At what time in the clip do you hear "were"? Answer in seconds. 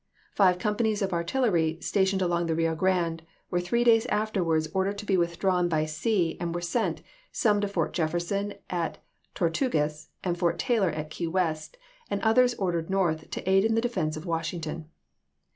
3.51-3.59, 6.55-6.59